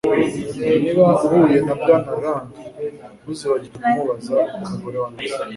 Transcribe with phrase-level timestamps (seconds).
[0.81, 2.45] Niba uhuye na Bwana Lang
[3.21, 5.41] ntuzibagirwe kumubaza uko umugore we ameze